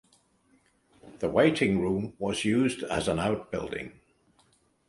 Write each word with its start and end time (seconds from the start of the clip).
The 1.19 1.29
waiting 1.29 1.79
room 1.79 2.15
was 2.17 2.43
used 2.43 2.81
as 2.81 3.07
an 3.07 3.19
out 3.19 3.51
building. 3.51 3.99